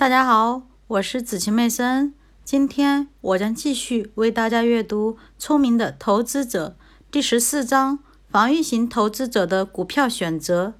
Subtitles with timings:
[0.00, 2.14] 大家好，我是子晴妹森。
[2.42, 6.74] 今天我将继续为大家阅读《聪明的投资者》
[7.10, 7.98] 第十四章：
[8.30, 10.72] 防御型投资者的股票选择。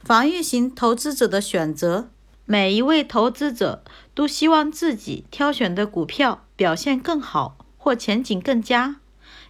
[0.00, 2.08] 防御型投资者的选择，
[2.46, 8.96] 每一位投资者都希望自己挑选的股票表现更好或前景更佳。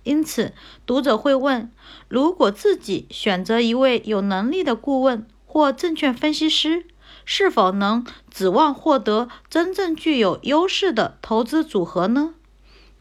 [0.02, 0.52] 因此，
[0.84, 1.70] 读者会问：
[2.08, 6.86] 如果自己选择一位有能力的顾问或证券分析师，
[7.24, 12.34] 是否能指望获得真正具有优势的投资组合呢？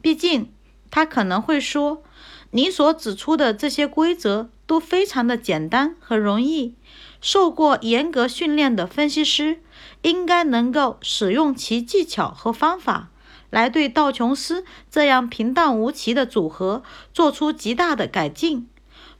[0.02, 0.52] 毕竟，
[0.90, 2.04] 他可能会说
[2.52, 6.76] ：“你所指出的这些规则都非常的简单和容易，
[7.20, 9.60] 受过严格训练的分析师
[10.04, 13.10] 应该能够使用其技巧和方法
[13.50, 16.84] 来对道琼斯这样平淡无奇的组合
[17.14, 18.70] 做出极大的改进。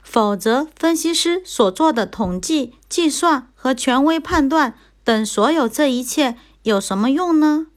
[0.02, 7.68] 否则，分析师所做的统计、计算和权威判断。”等所有这一切有什么用呢？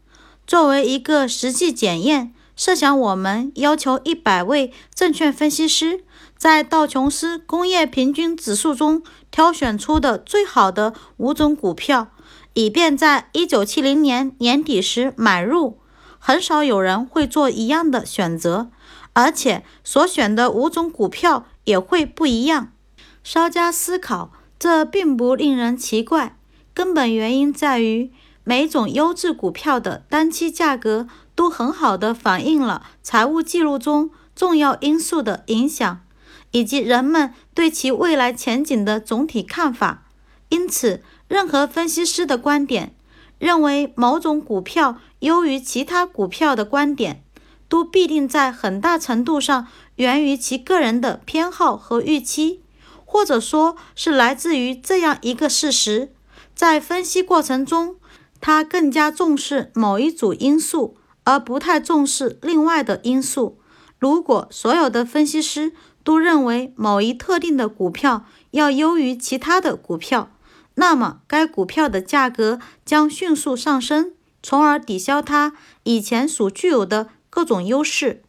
[0.46, 6.04] 作为一个实际检验，设想我们要求一百位证券分析师
[6.36, 12.08] 在道琼斯工业平均指数中挑选出的最好的五种股票，
[12.54, 15.78] 以便在一九七零年年底时买入。
[16.18, 18.70] 很少有人会做一样的选择，
[19.12, 22.72] 而且所选的五种股票也会不一样。
[23.22, 26.35] 稍加思考，这并不令人奇怪。
[26.76, 28.12] 根本原因在于，
[28.44, 36.02] 每种优质股票的单期价格都很好的反映了财务记录中重要因素的影响，
[36.50, 40.02] 以及人们对其未来前景的总体看法。
[40.50, 42.94] 因此，任何分析师的观点
[43.38, 47.22] 认为某种股票优于其他股票的观点，
[47.70, 52.60] 都必定在很大程度上源于其个人的偏好和预期，
[53.06, 56.12] 或者说是来自于这样一个事实。
[56.56, 57.96] 在分析过程中，
[58.40, 63.60] 他更加重视某一组因素，而不太重视另外的因素。
[63.98, 70.30] 如果所有的分析师都认为某一特定的股票要优于其他的股票，
[70.76, 78.22] 那么该股票的价格将迅速上升，从而抵消它以前所具有的各种优势。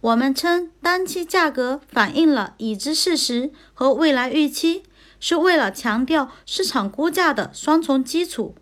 [0.00, 4.84] 我们称单期价格反映了已知事实和未来预期。
[5.20, 8.54] 是为了强调市场估价的双重基础，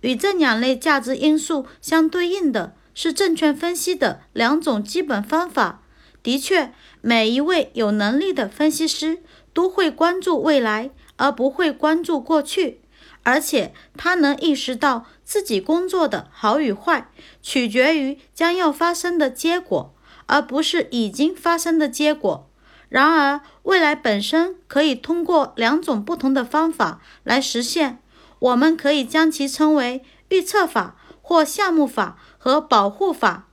[0.00, 5.82] 与这两类价值因素相对应的是证券分析的两种基本方法。
[6.22, 12.80] 的确，每一位有能力的分析师都会关注未来，而不会关注过去，
[13.22, 17.10] 而且他能意识到自己工作的好与坏
[17.42, 19.94] 取决于将要发生的结果，
[20.26, 22.48] 而不是已经发生的结果。
[22.94, 27.98] 然而，未来本身可以通过两种不同的方法来实现。
[28.38, 33.48] 我们可以将其称为预测法或项目法和保护法。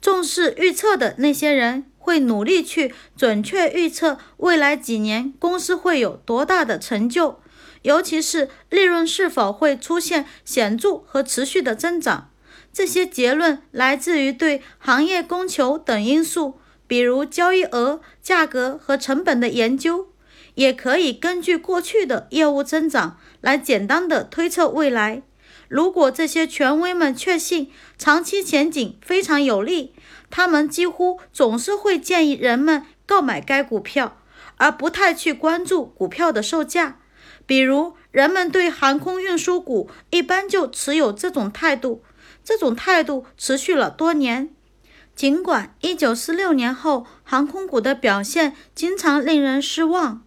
[0.00, 7.40] 重视预测的那些人会努力去准确预测未来几年公司会有多大的成就，
[7.82, 12.30] 尤其是利润是否会出现显著和持续的增长。
[12.72, 16.58] 这些结论来自于对行业供求等因素。
[16.92, 20.08] 比如交易额、价格和成本的研究，
[20.56, 25.22] 也可以根据过去的业务增长来简单的推测未来。
[25.68, 29.94] 如果这些权威们确信长期前景非常有利，
[30.28, 34.18] 他们几乎总是会建议人们购买该股票，
[34.58, 36.98] 而不太去关注股票的售价。
[37.46, 42.04] 比如，人们对航空运输股一般就持有这种态度，
[42.44, 44.50] 这种态度持续了多年。
[45.14, 50.22] 尽管1946年后航空股的表现经常令人失望，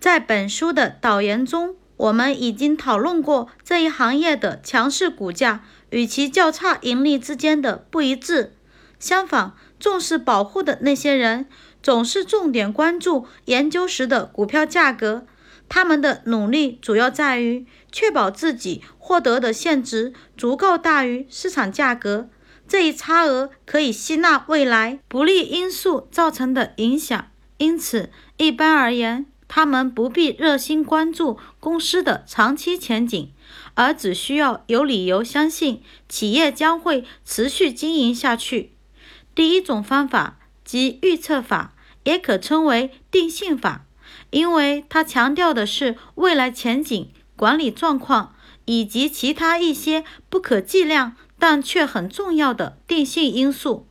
[0.00, 8.54] 在本书的导言中，我们已经讨论过这一行业的强势股价与其较差盈利之间的不一致。
[8.98, 11.46] 相反，重视保护的那些人
[11.82, 15.26] 总是重点关注研究时的股票价格，
[15.68, 22.28] 他们的努力主要在于确保自己获得的现值足够大于市场价格。
[22.70, 27.26] 这一差额可以吸纳未来不利因素造成的影响，
[27.58, 33.32] 因此一般而言，他们不必热心关注公司的长期前景，
[33.74, 38.70] 而只需要有理由相信企业将会持续经营下去。
[39.34, 41.74] 第一种方法即预测法，
[42.04, 43.84] 也可称为定性法，
[44.30, 51.16] 因为它强调的是未来前景、管理状况以及其他一些不可计量。
[51.40, 53.88] 但却很重要的定性因素。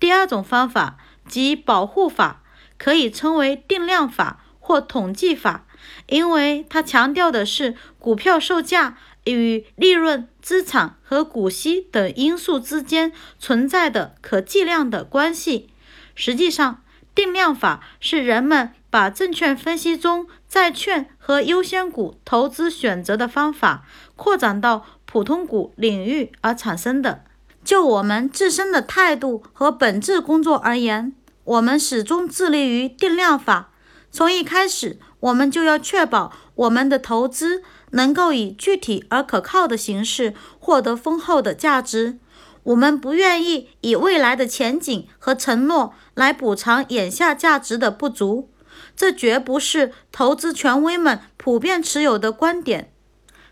[0.00, 0.98] 第二种方法
[1.28, 2.42] 即保护法，
[2.76, 5.66] 可以称为定量法或统计法，
[6.08, 15.68] 因为它强调的是股票售价与利润、资产和股息等因素之间存在的可计量的关系。
[16.14, 16.82] 实际上，
[17.14, 23.84] 定量法是人们把证券分析中债券和优先股投资选择的方法
[24.16, 27.22] 扩展到普通股领域而产生的。
[27.62, 31.12] 就我们自身的态度和本质工作而言，
[31.44, 33.68] 我们始终致力于定量法。
[34.10, 42.18] 从一开始，我们就要确保我们的投资能够以具体而可靠的形式获得丰厚的价值。
[42.62, 48.48] 我们不愿意以未来的前景和承诺来补偿眼下价值的不足。
[48.96, 52.92] 这绝不是投资权威们普遍持有的观点。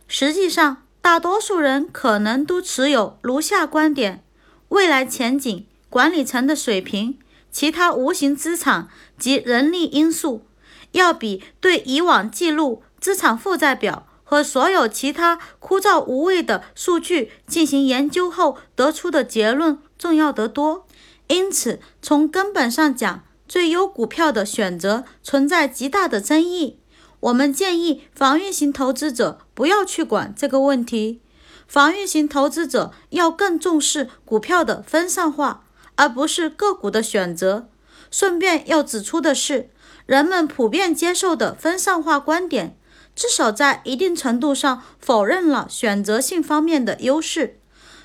[0.07, 4.25] 实际上，大多数人可能都持有如下观点：
[4.69, 7.19] 未来前景、管理层的水平、
[7.51, 8.89] 其他无形资产
[9.19, 10.47] 及人力因素。
[10.93, 20.87] 要比对以往记录、资产负债表和所有其他枯燥无味的数据进行研究后得出的结论重要得多。
[21.27, 26.81] 因此，从根本上讲，最优股票的选择存在极大的争议。
[27.21, 31.21] 我们建议防御型投资者不要去管这个问题。
[31.67, 35.65] 防御型投资者要更重视股票的分散化，
[35.97, 37.69] 而不是个股的选择。
[38.11, 39.71] 顺便要指出的是。
[40.07, 42.77] 人们普遍接受的分散化观点，
[43.17, 47.59] 至少在一定程度上否认了选择性方面的优势。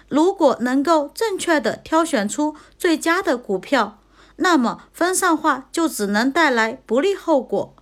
[0.07, 3.98] 如果能够正确的挑选出最佳的股票，
[4.39, 7.75] 那么分散化就只能带来不利后果。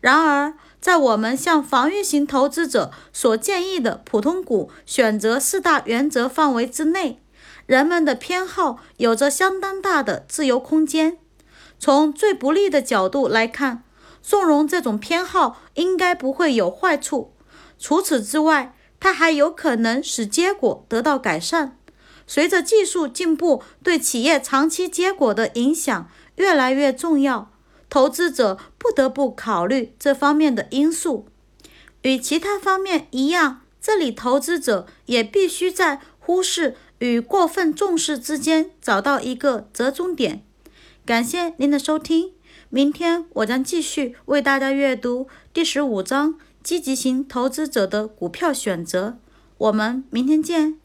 [0.00, 7.22] 然而，在我们向防御型投资者所建议的普通股选择四大原则范围之内，
[7.66, 11.18] 人们的偏好有着相当大的自由空间。
[11.78, 13.82] 从最不利的角度来看，
[14.22, 17.34] 纵容这种偏好应该不会有坏处。
[17.78, 21.78] 除此之外，它还有可能使结果得到改善。
[22.26, 27.50] 随着技术进步，对企业长期结果的影响越来越重要，
[27.90, 31.26] 投资者不得不考虑这方面的因素。
[32.02, 40.42] 与其他方面一样，这里投资者也必须在忽视与过分重视之间找到一个折中点。
[41.06, 42.32] 感谢您的收听，
[42.70, 49.18] 明天我将继续为大家阅读第十五章：积极型投资者的股票选择。
[49.58, 50.83] 我们明天见。